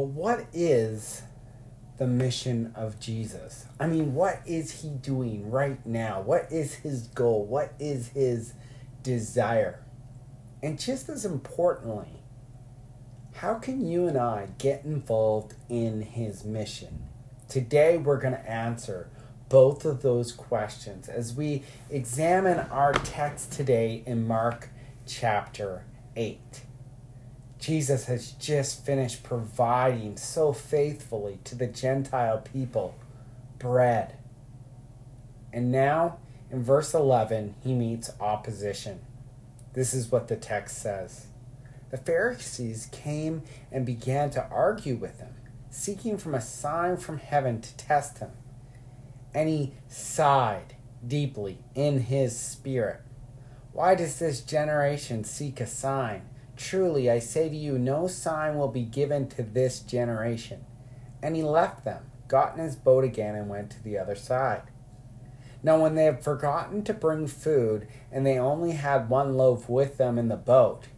well, 0.00 0.08
what 0.08 0.46
is 0.54 1.24
the 1.98 2.06
mission 2.06 2.72
of 2.74 2.98
Jesus? 2.98 3.66
I 3.78 3.86
mean, 3.86 4.14
what 4.14 4.40
is 4.46 4.80
he 4.80 4.88
doing 4.88 5.50
right 5.50 5.84
now? 5.84 6.22
What 6.22 6.50
is 6.50 6.72
his 6.72 7.08
goal? 7.08 7.44
What 7.44 7.74
is 7.78 8.08
his 8.08 8.54
desire? 9.02 9.84
And 10.62 10.80
just 10.80 11.10
as 11.10 11.26
importantly, 11.26 12.22
how 13.34 13.56
can 13.56 13.86
you 13.86 14.06
and 14.06 14.16
I 14.16 14.48
get 14.56 14.86
involved 14.86 15.52
in 15.68 16.00
his 16.00 16.44
mission? 16.44 17.02
Today, 17.50 17.98
we're 17.98 18.20
going 18.20 18.34
to 18.34 18.50
answer 18.50 19.10
both 19.50 19.84
of 19.84 20.00
those 20.00 20.32
questions 20.32 21.10
as 21.10 21.34
we 21.34 21.62
examine 21.90 22.58
our 22.70 22.94
text 22.94 23.52
today 23.52 24.02
in 24.06 24.26
Mark 24.26 24.70
chapter 25.06 25.84
8. 26.16 26.38
Jesus 27.60 28.06
has 28.06 28.32
just 28.32 28.84
finished 28.84 29.22
providing 29.22 30.16
so 30.16 30.52
faithfully 30.52 31.38
to 31.44 31.54
the 31.54 31.66
Gentile 31.66 32.38
people 32.38 32.94
bread. 33.58 34.14
And 35.52 35.70
now, 35.70 36.18
in 36.50 36.62
verse 36.64 36.94
11, 36.94 37.56
he 37.62 37.74
meets 37.74 38.10
opposition. 38.18 39.00
This 39.74 39.92
is 39.92 40.10
what 40.10 40.28
the 40.28 40.36
text 40.36 40.78
says 40.78 41.26
The 41.90 41.98
Pharisees 41.98 42.88
came 42.90 43.42
and 43.70 43.84
began 43.84 44.30
to 44.30 44.48
argue 44.48 44.96
with 44.96 45.20
him, 45.20 45.34
seeking 45.68 46.16
from 46.16 46.34
a 46.34 46.40
sign 46.40 46.96
from 46.96 47.18
heaven 47.18 47.60
to 47.60 47.76
test 47.76 48.18
him. 48.18 48.30
And 49.34 49.48
he 49.48 49.74
sighed 49.86 50.74
deeply 51.06 51.58
in 51.74 52.00
his 52.00 52.38
spirit. 52.38 53.02
Why 53.72 53.94
does 53.94 54.18
this 54.18 54.40
generation 54.40 55.24
seek 55.24 55.60
a 55.60 55.66
sign? 55.66 56.22
Truly, 56.60 57.10
I 57.10 57.20
say 57.20 57.48
to 57.48 57.56
you, 57.56 57.78
no 57.78 58.06
sign 58.06 58.56
will 58.56 58.68
be 58.68 58.82
given 58.82 59.28
to 59.28 59.42
this 59.42 59.80
generation. 59.80 60.66
And 61.22 61.34
he 61.34 61.42
left 61.42 61.86
them, 61.86 62.10
got 62.28 62.54
in 62.54 62.62
his 62.62 62.76
boat 62.76 63.02
again, 63.02 63.34
and 63.34 63.48
went 63.48 63.70
to 63.70 63.82
the 63.82 63.96
other 63.96 64.14
side. 64.14 64.64
Now, 65.62 65.80
when 65.80 65.94
they 65.94 66.04
had 66.04 66.22
forgotten 66.22 66.84
to 66.84 66.92
bring 66.92 67.26
food, 67.28 67.88
and 68.12 68.26
they 68.26 68.38
only 68.38 68.72
had 68.72 69.08
one 69.08 69.38
loaf 69.38 69.70
with 69.70 69.96
them 69.96 70.18
in 70.18 70.28
the 70.28 70.36
boat, 70.36 70.88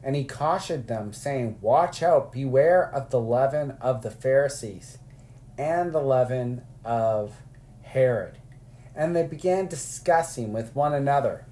and 0.00 0.14
he 0.14 0.22
cautioned 0.22 0.86
them, 0.86 1.12
saying, 1.12 1.58
Watch 1.60 2.04
out, 2.04 2.30
beware 2.30 2.88
of 2.94 3.10
the 3.10 3.20
leaven 3.20 3.72
of 3.80 4.02
the 4.02 4.12
Pharisees, 4.12 4.98
and 5.58 5.92
the 5.92 6.00
leaven 6.00 6.62
of 6.84 7.42
Herod. 7.82 8.38
And 8.94 9.16
they 9.16 9.26
began 9.26 9.66
discussing 9.66 10.52
with 10.52 10.76
one 10.76 10.94
another 10.94 11.46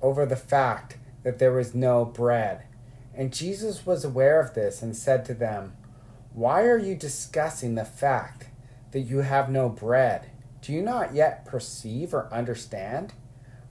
over 0.00 0.24
the 0.24 0.36
fact 0.36 0.96
that 1.22 1.38
there 1.38 1.52
was 1.52 1.74
no 1.74 2.04
bread. 2.04 2.62
And 3.14 3.32
Jesus 3.32 3.84
was 3.84 4.04
aware 4.04 4.40
of 4.40 4.54
this 4.54 4.82
and 4.82 4.96
said 4.96 5.24
to 5.24 5.34
them, 5.34 5.76
Why 6.32 6.62
are 6.62 6.78
you 6.78 6.94
discussing 6.94 7.74
the 7.74 7.84
fact 7.84 8.46
that 8.92 9.00
you 9.00 9.18
have 9.18 9.50
no 9.50 9.68
bread? 9.68 10.30
Do 10.62 10.72
you 10.72 10.82
not 10.82 11.14
yet 11.14 11.44
perceive 11.44 12.14
or 12.14 12.32
understand? 12.32 13.14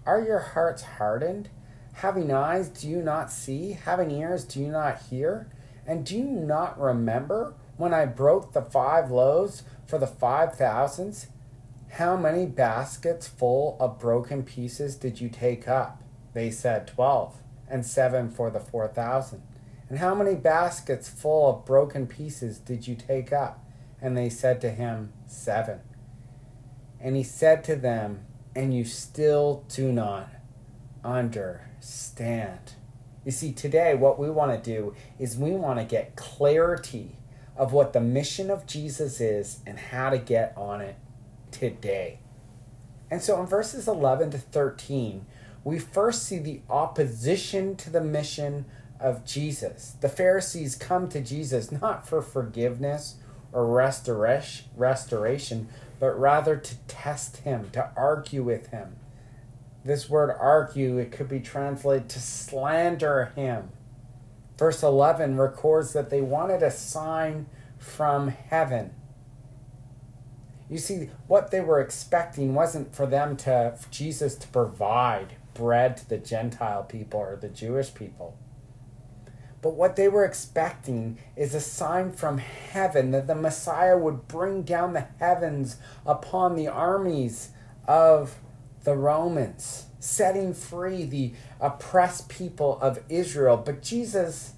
Are 0.06 0.22
your 0.22 0.40
hearts 0.40 0.84
hardened? 0.84 1.50
Having 1.94 2.32
eyes, 2.32 2.70
do 2.70 2.88
you 2.88 3.02
not 3.02 3.32
see? 3.32 3.72
Having 3.72 4.12
ears, 4.12 4.44
do 4.44 4.60
you 4.60 4.68
not 4.68 5.02
hear? 5.10 5.50
And 5.86 6.06
do 6.06 6.18
you 6.18 6.26
not 6.26 6.80
remember 6.80 7.56
when 7.78 7.94
I 7.94 8.06
broke 8.06 8.54
the 8.54 8.62
five 8.62 9.10
loaves 9.10 9.64
for 9.86 9.98
the 9.98 10.08
five 10.08 10.56
thousands? 10.56 11.28
How 11.92 12.18
many 12.18 12.46
baskets 12.46 13.28
full 13.28 13.78
of 13.80 14.00
broken 14.00 14.44
pieces 14.44 14.96
did 14.96 15.22
you 15.22 15.30
take 15.30 15.68
up? 15.68 16.04
They 16.34 16.52
said, 16.52 16.88
Twelve, 16.88 17.38
and 17.70 17.86
seven 17.86 18.30
for 18.30 18.50
the 18.50 18.60
four 18.60 18.88
thousand. 18.88 19.42
And 19.90 20.00
how 20.00 20.14
many 20.14 20.36
baskets 20.36 21.10
full 21.10 21.50
of 21.50 21.66
broken 21.66 22.08
pieces 22.08 22.58
did 22.58 22.88
you 22.88 22.96
take 22.96 23.32
up? 23.32 23.64
And 24.02 24.18
they 24.18 24.30
said 24.30 24.62
to 24.62 24.70
him, 24.70 25.14
Seven. 25.26 25.80
And 27.00 27.16
he 27.16 27.24
said 27.24 27.64
to 27.66 27.76
them, 27.76 28.26
And 28.56 28.74
you 28.74 28.84
still 28.84 29.64
do 29.70 29.92
not 29.92 30.30
understand. 31.04 32.74
You 33.24 33.32
see, 33.32 33.52
today 33.52 33.96
what 33.96 34.20
we 34.20 34.30
want 34.30 34.52
to 34.52 34.72
do 34.72 34.94
is 35.20 35.38
we 35.38 35.52
want 35.52 35.80
to 35.80 35.86
get 35.86 36.16
clarity 36.16 37.18
of 37.56 37.74
what 37.74 37.94
the 37.94 38.00
mission 38.00 38.52
of 38.52 38.66
Jesus 38.66 39.20
is 39.20 39.60
and 39.66 39.80
how 39.80 40.10
to 40.10 40.18
get 40.18 40.54
on 40.56 40.82
it 40.82 40.96
today. 41.52 42.20
And 43.10 43.22
so 43.22 43.40
in 43.42 43.48
verses 43.48 43.88
11 43.88 44.32
to 44.32 44.38
13, 44.38 45.26
we 45.68 45.80
first 45.80 46.24
see 46.24 46.40
the 46.40 46.62
opposition 46.70 47.76
to 47.76 47.90
the 47.90 48.00
mission 48.00 48.64
of 49.02 49.26
Jesus. 49.26 49.98
The 50.00 50.08
Pharisees 50.08 50.76
come 50.76 51.10
to 51.10 51.20
Jesus 51.20 51.74
not 51.74 52.08
for 52.08 52.22
forgiveness 52.22 53.16
or 53.52 53.68
restoration, 53.68 55.68
but 56.00 56.18
rather 56.18 56.56
to 56.56 56.76
test 56.88 57.38
him, 57.38 57.70
to 57.74 57.92
argue 57.98 58.44
with 58.44 58.68
him. 58.68 58.96
This 59.84 60.10
word 60.10 60.34
argue, 60.40 61.00
it 61.00 61.12
could 61.12 61.28
be 61.28 61.42
translated 61.42 62.08
to 62.12 62.22
slander 62.22 63.34
him. 63.36 63.72
Verse 64.58 64.82
11 64.82 65.36
records 65.36 65.92
that 65.92 66.10
they 66.10 66.22
wanted 66.22 66.64
a 66.64 66.72
sign 66.72 67.48
from 67.78 68.30
heaven. 68.30 68.92
You 70.70 70.78
see, 70.78 71.10
what 71.28 71.52
they 71.52 71.60
were 71.60 71.82
expecting 71.82 72.54
wasn't 72.54 72.96
for 72.96 73.06
them 73.06 73.36
to, 73.38 73.76
for 73.78 73.92
Jesus 73.92 74.36
to 74.36 74.48
provide 74.48 75.34
bread 75.58 75.98
to 75.98 76.10
the 76.10 76.18
Gentile 76.18 76.84
people 76.84 77.20
or 77.20 77.36
the 77.36 77.50
Jewish 77.50 77.94
people. 77.94 78.38
But 79.62 79.74
what 79.74 79.96
they 79.96 80.08
were 80.08 80.24
expecting 80.24 81.18
is 81.36 81.56
a 81.56 81.60
sign 81.60 82.12
from 82.12 82.38
heaven 82.38 83.12
that 83.12 83.28
the 83.28 83.36
Messiah 83.36 83.98
would 83.98 84.28
bring 84.28 84.62
down 84.62 84.94
the 84.94 85.08
heavens 85.20 85.78
upon 86.06 86.56
the 86.56 86.68
armies 86.68 87.50
of 87.88 88.36
the 88.84 88.96
Romans, 88.96 89.88
setting 90.00 90.54
free 90.54 91.06
the 91.06 91.34
oppressed 91.60 92.30
people 92.30 92.78
of 92.82 93.00
Israel. 93.10 93.58
But 93.58 93.82
Jesus 93.82 94.54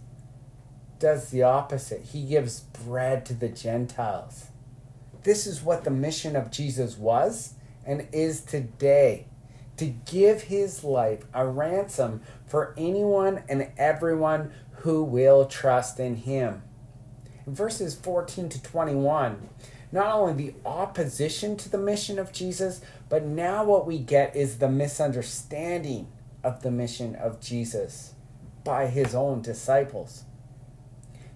does 1.00 1.30
the 1.30 1.44
opposite. 1.44 2.02
He 2.02 2.26
gives 2.26 2.60
bread 2.60 3.26
to 3.28 3.34
the 3.34 3.48
Gentiles. 3.48 4.48
This 5.24 5.48
is 5.48 5.64
what 5.64 5.86
the 5.86 5.92
mission 5.92 6.36
of 6.36 6.52
Jesus 6.52 6.98
was 6.98 7.54
and 7.86 8.08
is 8.12 8.42
today 8.42 9.28
to 9.80 9.86
give 9.86 10.44
his 10.44 10.84
life 10.84 11.24
a 11.34 11.48
ransom 11.48 12.22
for 12.46 12.74
anyone 12.78 13.44
and 13.48 13.70
everyone 13.78 14.52
who 14.80 15.04
will 15.04 15.46
trust 15.46 16.00
in 16.00 16.16
him. 16.16 16.62
In 17.48 17.56
verses 17.56 17.96
14 17.96 18.50
to 18.50 18.62
21, 18.62 19.50
not 19.92 20.14
only 20.14 20.34
the 20.34 20.54
opposition 20.66 21.56
to 21.58 21.70
the 21.70 21.78
mission 21.78 22.20
of 22.20 22.34
Jesus, 22.34 22.82
but 23.08 23.24
now 23.24 23.64
what 23.64 23.88
we 23.88 24.00
get 24.00 24.36
is 24.36 24.58
the 24.58 24.70
misunderstanding 24.70 26.10
of 26.44 26.62
the 26.62 26.72
mission 26.72 27.16
of 27.16 27.40
Jesus 27.40 28.14
by 28.66 28.88
his 28.88 29.16
own 29.16 29.42
disciples. 29.42 30.26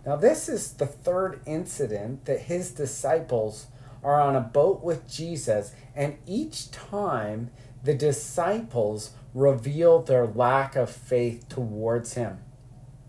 Now, 0.05 0.17
this 0.17 0.49
is 0.49 0.73
the 0.73 0.85
third 0.85 1.39
incident 1.45 2.25
that 2.25 2.41
his 2.41 2.71
disciples 2.71 3.67
are 4.03 4.19
on 4.19 4.35
a 4.35 4.41
boat 4.41 4.83
with 4.83 5.09
Jesus, 5.09 5.73
and 5.95 6.17
each 6.25 6.71
time 6.71 7.51
the 7.83 7.94
disciples 7.94 9.11
reveal 9.33 10.01
their 10.01 10.25
lack 10.25 10.75
of 10.75 10.89
faith 10.89 11.49
towards 11.49 12.13
him. 12.13 12.39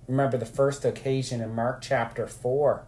Remember 0.08 0.36
the 0.36 0.46
first 0.46 0.84
occasion 0.84 1.40
in 1.40 1.54
Mark 1.54 1.80
chapter 1.80 2.26
4. 2.26 2.86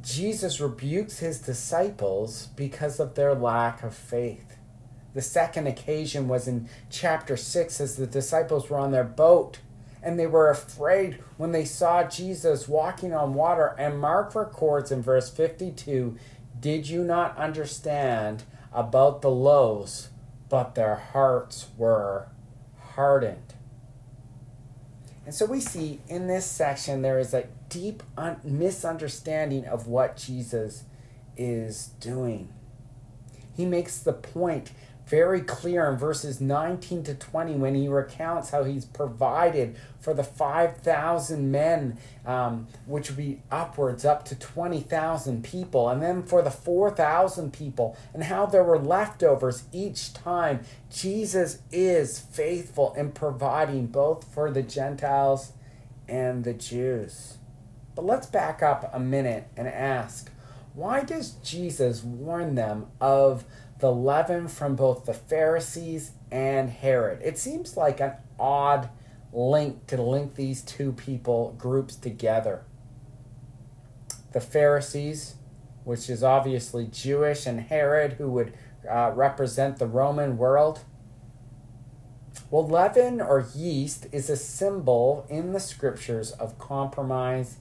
Jesus 0.00 0.60
rebukes 0.60 1.18
his 1.18 1.40
disciples 1.40 2.48
because 2.56 2.98
of 2.98 3.14
their 3.14 3.34
lack 3.34 3.82
of 3.82 3.94
faith. 3.94 4.56
The 5.14 5.22
second 5.22 5.66
occasion 5.66 6.28
was 6.28 6.48
in 6.48 6.68
chapter 6.90 7.36
6 7.36 7.80
as 7.80 7.96
the 7.96 8.06
disciples 8.06 8.70
were 8.70 8.78
on 8.78 8.90
their 8.90 9.04
boat 9.04 9.58
and 10.02 10.18
they 10.18 10.26
were 10.26 10.50
afraid 10.50 11.18
when 11.36 11.52
they 11.52 11.64
saw 11.64 12.04
Jesus 12.04 12.68
walking 12.68 13.12
on 13.12 13.34
water. 13.34 13.74
And 13.78 13.98
Mark 13.98 14.34
records 14.34 14.92
in 14.92 15.02
verse 15.02 15.28
52 15.28 16.16
Did 16.58 16.88
you 16.88 17.02
not 17.02 17.36
understand 17.36 18.44
about 18.72 19.22
the 19.22 19.30
loaves, 19.30 20.10
but 20.48 20.74
their 20.74 20.96
hearts 20.96 21.68
were 21.76 22.28
hardened? 22.94 23.54
And 25.24 25.34
so 25.34 25.44
we 25.44 25.60
see 25.60 26.00
in 26.08 26.26
this 26.26 26.46
section 26.46 27.02
there 27.02 27.18
is 27.18 27.34
a 27.34 27.48
deep 27.68 28.02
un- 28.16 28.40
misunderstanding 28.42 29.66
of 29.66 29.86
what 29.86 30.16
Jesus 30.16 30.84
is 31.36 31.88
doing. 32.00 32.48
He 33.54 33.66
makes 33.66 33.98
the 33.98 34.14
point 34.14 34.72
very 35.08 35.40
clear 35.40 35.90
in 35.90 35.96
verses 35.96 36.40
19 36.40 37.02
to 37.04 37.14
20 37.14 37.54
when 37.54 37.74
he 37.74 37.88
recounts 37.88 38.50
how 38.50 38.64
he's 38.64 38.84
provided 38.84 39.76
for 39.98 40.12
the 40.12 40.22
5,000 40.22 41.50
men, 41.50 41.98
um, 42.26 42.68
which 42.86 43.08
would 43.08 43.16
be 43.16 43.42
upwards 43.50 44.04
up 44.04 44.24
to 44.26 44.34
20,000 44.34 45.42
people, 45.42 45.88
and 45.88 46.02
then 46.02 46.22
for 46.22 46.42
the 46.42 46.50
4,000 46.50 47.52
people, 47.52 47.96
and 48.12 48.24
how 48.24 48.46
there 48.46 48.64
were 48.64 48.78
leftovers 48.78 49.64
each 49.72 50.12
time. 50.12 50.60
Jesus 50.90 51.58
is 51.72 52.18
faithful 52.18 52.92
in 52.94 53.12
providing 53.12 53.86
both 53.86 54.32
for 54.32 54.50
the 54.50 54.62
Gentiles 54.62 55.52
and 56.06 56.44
the 56.44 56.54
Jews. 56.54 57.38
But 57.94 58.04
let's 58.04 58.26
back 58.26 58.62
up 58.62 58.90
a 58.92 59.00
minute 59.00 59.48
and 59.56 59.66
ask 59.66 60.30
why 60.78 61.02
does 61.02 61.32
Jesus 61.42 62.04
warn 62.04 62.54
them 62.54 62.86
of 63.00 63.44
the 63.78 63.92
leaven 63.92 64.48
from 64.48 64.74
both 64.76 65.04
the 65.04 65.14
Pharisees 65.14 66.12
and 66.30 66.70
Herod? 66.70 67.20
It 67.22 67.38
seems 67.38 67.76
like 67.76 68.00
an 68.00 68.12
odd 68.38 68.90
link 69.32 69.86
to 69.88 70.00
link 70.02 70.34
these 70.34 70.62
two 70.62 70.92
people 70.92 71.54
groups 71.58 71.94
together. 71.94 72.64
The 74.32 74.40
Pharisees, 74.40 75.36
which 75.84 76.10
is 76.10 76.22
obviously 76.22 76.86
Jewish, 76.86 77.46
and 77.46 77.60
Herod, 77.60 78.14
who 78.14 78.30
would 78.30 78.54
uh, 78.88 79.12
represent 79.14 79.78
the 79.78 79.86
Roman 79.86 80.36
world. 80.36 80.80
Well, 82.50 82.66
leaven 82.66 83.20
or 83.20 83.46
yeast 83.54 84.06
is 84.12 84.30
a 84.30 84.36
symbol 84.36 85.26
in 85.28 85.52
the 85.52 85.60
scriptures 85.60 86.32
of 86.32 86.58
compromise 86.58 87.58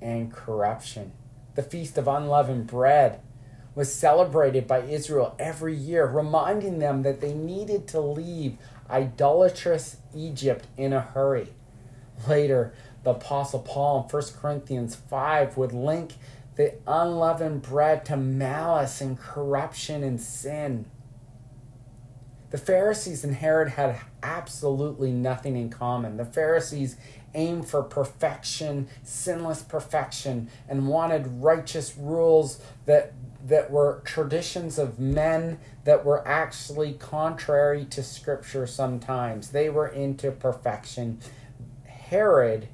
and 0.00 0.32
corruption. 0.32 1.12
The 1.54 1.62
Feast 1.62 1.96
of 1.96 2.06
Unleavened 2.06 2.66
Bread 2.66 3.20
was 3.76 3.92
celebrated 3.92 4.66
by 4.66 4.80
Israel 4.80 5.36
every 5.38 5.76
year, 5.76 6.06
reminding 6.06 6.80
them 6.80 7.02
that 7.02 7.20
they 7.20 7.34
needed 7.34 7.86
to 7.86 8.00
leave 8.00 8.56
idolatrous 8.90 9.98
Egypt 10.14 10.66
in 10.76 10.92
a 10.92 11.00
hurry. 11.00 11.48
Later, 12.26 12.72
the 13.04 13.10
Apostle 13.10 13.60
Paul 13.60 14.02
in 14.02 14.08
1 14.08 14.22
Corinthians 14.40 14.96
5 14.96 15.56
would 15.58 15.72
link 15.72 16.14
the 16.56 16.74
unleavened 16.86 17.60
bread 17.60 18.04
to 18.06 18.16
malice 18.16 19.02
and 19.02 19.18
corruption 19.18 20.02
and 20.02 20.18
sin. 20.18 20.86
The 22.50 22.58
Pharisees 22.58 23.24
and 23.24 23.34
Herod 23.34 23.70
had 23.70 24.00
absolutely 24.22 25.10
nothing 25.10 25.54
in 25.54 25.68
common. 25.68 26.16
The 26.16 26.24
Pharisees 26.24 26.96
aimed 27.34 27.68
for 27.68 27.82
perfection, 27.82 28.88
sinless 29.02 29.62
perfection, 29.62 30.48
and 30.66 30.88
wanted 30.88 31.42
righteous 31.42 31.94
rules 31.98 32.62
that 32.86 33.12
that 33.46 33.70
were 33.70 34.02
traditions 34.04 34.78
of 34.78 34.98
men 34.98 35.58
that 35.84 36.04
were 36.04 36.26
actually 36.26 36.94
contrary 36.94 37.84
to 37.84 38.02
scripture 38.02 38.66
sometimes. 38.66 39.50
They 39.50 39.70
were 39.70 39.86
into 39.86 40.32
perfection. 40.32 41.20
Herod 41.84 42.68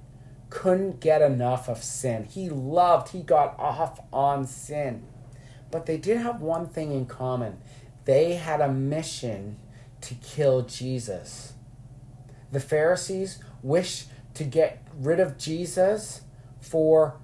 couldn't 0.48 1.00
get 1.00 1.20
enough 1.20 1.68
of 1.68 1.82
sin. 1.82 2.24
He 2.24 2.48
loved, 2.48 3.10
he 3.10 3.22
got 3.22 3.58
off 3.58 4.00
on 4.12 4.46
sin. 4.46 5.04
But 5.70 5.86
they 5.86 5.98
did 5.98 6.18
have 6.18 6.40
one 6.40 6.68
thing 6.68 6.92
in 6.92 7.06
common 7.06 7.58
they 8.04 8.34
had 8.34 8.60
a 8.60 8.68
mission 8.68 9.56
to 10.00 10.14
kill 10.14 10.62
Jesus. 10.62 11.52
The 12.50 12.58
Pharisees 12.58 13.38
wished 13.62 14.08
to 14.34 14.42
get 14.42 14.82
rid 14.98 15.20
of 15.20 15.38
Jesus 15.38 16.22
for 16.60 17.14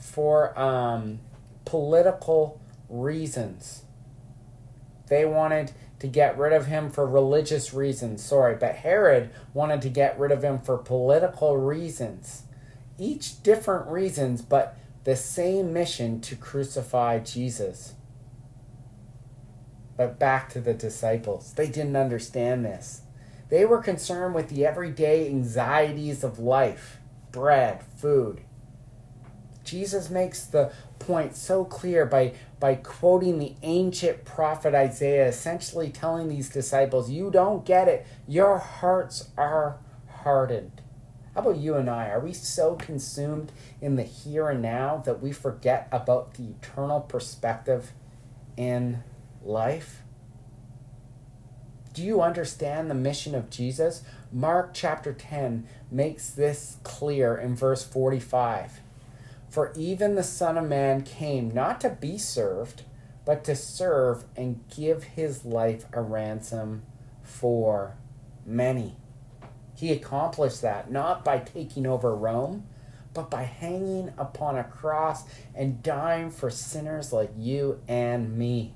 for 0.00 0.58
um, 0.58 1.20
political 1.64 2.60
reasons. 2.88 3.82
They 5.08 5.24
wanted 5.24 5.72
to 6.00 6.06
get 6.06 6.38
rid 6.38 6.52
of 6.52 6.66
him 6.66 6.90
for 6.90 7.06
religious 7.06 7.74
reasons. 7.74 8.22
Sorry, 8.22 8.54
but 8.54 8.76
Herod 8.76 9.30
wanted 9.52 9.82
to 9.82 9.88
get 9.88 10.18
rid 10.18 10.30
of 10.30 10.44
him 10.44 10.58
for 10.58 10.78
political 10.78 11.56
reasons. 11.56 12.42
Each 12.98 13.42
different 13.42 13.88
reasons, 13.88 14.42
but 14.42 14.76
the 15.04 15.16
same 15.16 15.72
mission 15.72 16.20
to 16.22 16.36
crucify 16.36 17.20
Jesus. 17.20 17.94
But 19.96 20.18
back 20.18 20.48
to 20.50 20.60
the 20.60 20.74
disciples. 20.74 21.54
They 21.54 21.66
didn't 21.66 21.96
understand 21.96 22.64
this. 22.64 23.02
They 23.48 23.64
were 23.64 23.82
concerned 23.82 24.34
with 24.34 24.50
the 24.50 24.66
everyday 24.66 25.28
anxieties 25.28 26.22
of 26.22 26.38
life 26.38 26.98
bread, 27.32 27.82
food. 27.96 28.40
Jesus 29.68 30.08
makes 30.08 30.44
the 30.44 30.72
point 30.98 31.36
so 31.36 31.64
clear 31.64 32.06
by, 32.06 32.32
by 32.58 32.74
quoting 32.76 33.38
the 33.38 33.54
ancient 33.62 34.24
prophet 34.24 34.74
Isaiah, 34.74 35.28
essentially 35.28 35.90
telling 35.90 36.28
these 36.28 36.48
disciples, 36.48 37.10
You 37.10 37.30
don't 37.30 37.64
get 37.64 37.88
it. 37.88 38.06
Your 38.26 38.58
hearts 38.58 39.28
are 39.36 39.78
hardened. 40.08 40.80
How 41.34 41.42
about 41.42 41.58
you 41.58 41.74
and 41.74 41.88
I? 41.88 42.08
Are 42.08 42.20
we 42.20 42.32
so 42.32 42.74
consumed 42.74 43.52
in 43.80 43.96
the 43.96 44.02
here 44.02 44.48
and 44.48 44.62
now 44.62 45.02
that 45.04 45.20
we 45.20 45.32
forget 45.32 45.86
about 45.92 46.34
the 46.34 46.44
eternal 46.44 47.00
perspective 47.00 47.92
in 48.56 49.04
life? 49.44 50.02
Do 51.92 52.02
you 52.02 52.22
understand 52.22 52.90
the 52.90 52.94
mission 52.94 53.34
of 53.34 53.50
Jesus? 53.50 54.02
Mark 54.32 54.70
chapter 54.72 55.12
10 55.12 55.66
makes 55.90 56.30
this 56.30 56.76
clear 56.82 57.36
in 57.36 57.54
verse 57.54 57.84
45. 57.84 58.80
For 59.48 59.72
even 59.76 60.14
the 60.14 60.22
Son 60.22 60.58
of 60.58 60.68
Man 60.68 61.02
came 61.02 61.50
not 61.50 61.80
to 61.80 61.90
be 61.90 62.18
served, 62.18 62.82
but 63.24 63.44
to 63.44 63.56
serve 63.56 64.24
and 64.36 64.64
give 64.74 65.04
his 65.04 65.44
life 65.44 65.86
a 65.92 66.02
ransom 66.02 66.82
for 67.22 67.96
many. 68.44 68.96
He 69.74 69.92
accomplished 69.92 70.62
that 70.62 70.90
not 70.90 71.24
by 71.24 71.38
taking 71.38 71.86
over 71.86 72.14
Rome, 72.14 72.66
but 73.14 73.30
by 73.30 73.42
hanging 73.42 74.12
upon 74.18 74.58
a 74.58 74.64
cross 74.64 75.24
and 75.54 75.82
dying 75.82 76.30
for 76.30 76.50
sinners 76.50 77.12
like 77.12 77.30
you 77.36 77.80
and 77.88 78.36
me. 78.36 78.74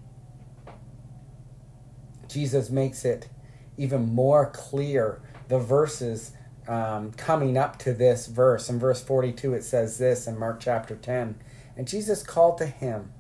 Jesus 2.28 2.70
makes 2.70 3.04
it 3.04 3.28
even 3.76 4.14
more 4.14 4.46
clear. 4.50 5.20
The 5.48 5.58
verses 5.58 6.32
um, 6.68 7.12
coming 7.12 7.56
up 7.56 7.78
to 7.80 7.92
this 7.92 8.26
verse. 8.26 8.68
In 8.68 8.78
verse 8.78 9.02
42, 9.02 9.54
it 9.54 9.64
says 9.64 9.98
this 9.98 10.26
in 10.26 10.38
Mark 10.38 10.60
chapter 10.60 10.94
10. 10.94 11.36
And 11.76 11.88
Jesus 11.88 12.22
called 12.22 12.58
to 12.58 12.66
him, 12.66 13.12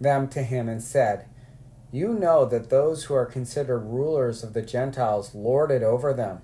them 0.00 0.28
to 0.28 0.42
him, 0.42 0.68
and 0.68 0.82
said, 0.82 1.26
You 1.92 2.14
know 2.14 2.44
that 2.46 2.70
those 2.70 3.04
who 3.04 3.14
are 3.14 3.26
considered 3.26 3.80
rulers 3.80 4.42
of 4.42 4.54
the 4.54 4.62
Gentiles 4.62 5.34
lord 5.34 5.70
it 5.70 5.82
over 5.82 6.12
them, 6.12 6.40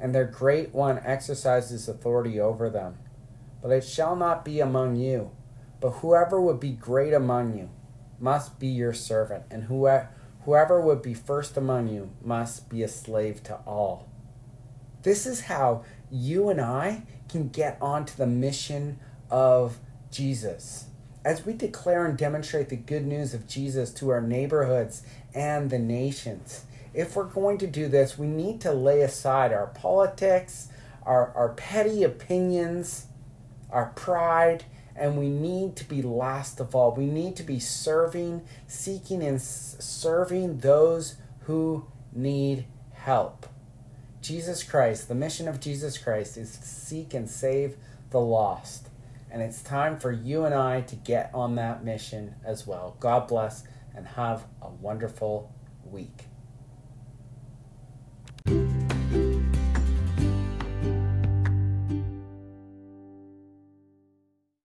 and 0.00 0.14
their 0.14 0.24
great 0.24 0.74
one 0.74 0.98
exercises 1.04 1.88
authority 1.88 2.40
over 2.40 2.70
them. 2.70 2.98
But 3.62 3.72
it 3.72 3.84
shall 3.84 4.16
not 4.16 4.44
be 4.44 4.60
among 4.60 4.96
you. 4.96 5.30
But 5.80 5.90
whoever 5.90 6.40
would 6.40 6.58
be 6.58 6.70
great 6.70 7.12
among 7.12 7.56
you 7.56 7.68
must 8.18 8.58
be 8.58 8.68
your 8.68 8.94
servant, 8.94 9.44
and 9.50 9.64
whoever 9.64 10.08
Whoever 10.46 10.80
would 10.80 11.02
be 11.02 11.12
first 11.12 11.56
among 11.56 11.88
you 11.88 12.10
must 12.22 12.68
be 12.68 12.84
a 12.84 12.88
slave 12.88 13.42
to 13.42 13.56
all. 13.66 14.06
This 15.06 15.24
is 15.24 15.42
how 15.42 15.84
you 16.10 16.48
and 16.48 16.60
I 16.60 17.04
can 17.28 17.46
get 17.46 17.78
onto 17.80 18.16
the 18.16 18.26
mission 18.26 18.98
of 19.30 19.78
Jesus. 20.10 20.86
As 21.24 21.46
we 21.46 21.52
declare 21.52 22.06
and 22.06 22.18
demonstrate 22.18 22.70
the 22.70 22.76
good 22.76 23.06
news 23.06 23.32
of 23.32 23.46
Jesus 23.46 23.92
to 23.92 24.08
our 24.08 24.20
neighborhoods 24.20 25.04
and 25.32 25.70
the 25.70 25.78
nations, 25.78 26.64
if 26.92 27.14
we're 27.14 27.22
going 27.22 27.56
to 27.58 27.68
do 27.68 27.86
this, 27.86 28.18
we 28.18 28.26
need 28.26 28.60
to 28.62 28.72
lay 28.72 29.02
aside 29.02 29.52
our 29.52 29.68
politics, 29.68 30.70
our, 31.04 31.30
our 31.36 31.50
petty 31.50 32.02
opinions, 32.02 33.06
our 33.70 33.92
pride, 33.94 34.64
and 34.96 35.16
we 35.16 35.28
need 35.28 35.76
to 35.76 35.84
be 35.84 36.02
last 36.02 36.58
of 36.58 36.74
all. 36.74 36.92
We 36.92 37.06
need 37.06 37.36
to 37.36 37.44
be 37.44 37.60
serving, 37.60 38.42
seeking, 38.66 39.22
and 39.22 39.40
serving 39.40 40.58
those 40.58 41.14
who 41.42 41.86
need 42.12 42.66
help. 42.92 43.46
Jesus 44.26 44.64
Christ, 44.64 45.06
the 45.06 45.14
mission 45.14 45.46
of 45.46 45.60
Jesus 45.60 45.96
Christ 45.96 46.36
is 46.36 46.56
to 46.56 46.66
seek 46.66 47.14
and 47.14 47.30
save 47.30 47.76
the 48.10 48.18
lost. 48.18 48.88
And 49.30 49.40
it's 49.40 49.62
time 49.62 50.00
for 50.00 50.10
you 50.10 50.44
and 50.44 50.52
I 50.52 50.80
to 50.80 50.96
get 50.96 51.30
on 51.32 51.54
that 51.54 51.84
mission 51.84 52.34
as 52.44 52.66
well. 52.66 52.96
God 52.98 53.28
bless 53.28 53.62
and 53.94 54.04
have 54.04 54.44
a 54.60 54.68
wonderful 54.68 55.54
week. 55.84 56.24